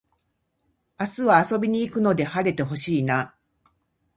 [0.99, 3.35] 明日は遊びに行くので晴れて欲しいなあ